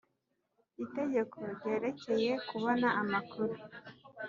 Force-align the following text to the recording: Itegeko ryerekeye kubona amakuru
Itegeko 0.83 1.37
ryerekeye 1.55 2.31
kubona 2.47 2.87
amakuru 3.01 3.53